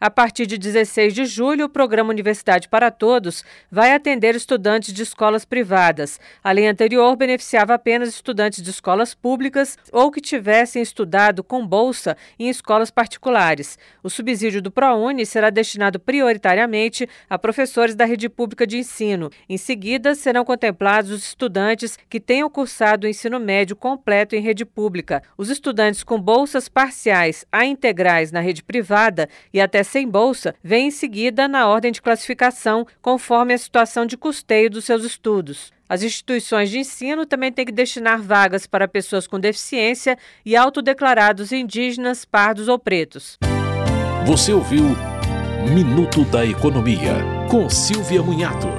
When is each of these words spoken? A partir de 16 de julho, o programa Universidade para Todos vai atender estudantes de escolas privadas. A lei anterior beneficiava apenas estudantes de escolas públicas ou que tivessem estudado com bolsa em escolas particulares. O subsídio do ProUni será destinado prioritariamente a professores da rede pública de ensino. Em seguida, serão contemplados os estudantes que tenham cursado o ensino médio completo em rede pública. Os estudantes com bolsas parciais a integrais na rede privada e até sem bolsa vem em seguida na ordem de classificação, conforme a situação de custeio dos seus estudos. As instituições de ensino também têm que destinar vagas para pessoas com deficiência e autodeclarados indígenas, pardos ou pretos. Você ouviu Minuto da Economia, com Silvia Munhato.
A 0.00 0.08
partir 0.08 0.46
de 0.46 0.56
16 0.56 1.12
de 1.12 1.26
julho, 1.26 1.64
o 1.64 1.68
programa 1.68 2.10
Universidade 2.10 2.68
para 2.68 2.88
Todos 2.88 3.42
vai 3.68 3.92
atender 3.92 4.36
estudantes 4.36 4.94
de 4.94 5.02
escolas 5.02 5.44
privadas. 5.44 6.20
A 6.42 6.52
lei 6.52 6.68
anterior 6.68 7.16
beneficiava 7.16 7.74
apenas 7.74 8.10
estudantes 8.10 8.62
de 8.62 8.70
escolas 8.70 9.12
públicas 9.12 9.76
ou 9.90 10.12
que 10.12 10.20
tivessem 10.20 10.80
estudado 10.80 11.42
com 11.42 11.66
bolsa 11.66 12.16
em 12.38 12.48
escolas 12.48 12.92
particulares. 12.92 13.76
O 14.00 14.08
subsídio 14.08 14.62
do 14.62 14.70
ProUni 14.70 15.26
será 15.26 15.50
destinado 15.50 15.98
prioritariamente 15.98 17.08
a 17.28 17.36
professores 17.36 17.96
da 17.96 18.04
rede 18.04 18.28
pública 18.28 18.64
de 18.68 18.78
ensino. 18.78 19.30
Em 19.48 19.58
seguida, 19.58 20.14
serão 20.14 20.44
contemplados 20.44 21.10
os 21.10 21.24
estudantes 21.24 21.98
que 22.08 22.20
tenham 22.20 22.48
cursado 22.48 23.04
o 23.04 23.10
ensino 23.10 23.40
médio 23.40 23.74
completo 23.74 24.36
em 24.36 24.40
rede 24.40 24.64
pública. 24.64 25.24
Os 25.36 25.50
estudantes 25.50 26.04
com 26.04 26.20
bolsas 26.20 26.68
parciais 26.68 27.44
a 27.50 27.64
integrais 27.64 28.30
na 28.30 28.38
rede 28.38 28.62
privada 28.62 29.28
e 29.52 29.60
até 29.60 29.87
sem 29.88 30.08
bolsa 30.08 30.54
vem 30.62 30.88
em 30.88 30.90
seguida 30.90 31.48
na 31.48 31.66
ordem 31.66 31.90
de 31.90 32.00
classificação, 32.00 32.86
conforme 33.02 33.54
a 33.54 33.58
situação 33.58 34.06
de 34.06 34.16
custeio 34.16 34.70
dos 34.70 34.84
seus 34.84 35.04
estudos. 35.04 35.72
As 35.88 36.02
instituições 36.02 36.70
de 36.70 36.78
ensino 36.78 37.24
também 37.24 37.50
têm 37.50 37.64
que 37.64 37.72
destinar 37.72 38.20
vagas 38.20 38.66
para 38.66 38.86
pessoas 38.86 39.26
com 39.26 39.40
deficiência 39.40 40.18
e 40.44 40.54
autodeclarados 40.54 41.50
indígenas, 41.50 42.24
pardos 42.24 42.68
ou 42.68 42.78
pretos. 42.78 43.38
Você 44.26 44.52
ouviu 44.52 44.84
Minuto 45.74 46.24
da 46.24 46.46
Economia, 46.46 47.14
com 47.50 47.68
Silvia 47.68 48.22
Munhato. 48.22 48.77